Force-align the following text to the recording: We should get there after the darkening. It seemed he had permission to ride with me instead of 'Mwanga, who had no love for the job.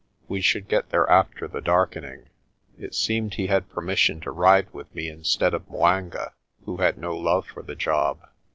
We 0.27 0.41
should 0.41 0.67
get 0.67 0.89
there 0.89 1.07
after 1.11 1.47
the 1.47 1.61
darkening. 1.61 2.29
It 2.75 2.95
seemed 2.95 3.35
he 3.35 3.45
had 3.45 3.69
permission 3.69 4.19
to 4.21 4.31
ride 4.31 4.73
with 4.73 4.91
me 4.95 5.09
instead 5.09 5.53
of 5.53 5.67
'Mwanga, 5.69 6.31
who 6.65 6.77
had 6.77 6.97
no 6.97 7.15
love 7.15 7.45
for 7.45 7.61
the 7.61 7.75
job. 7.75 8.17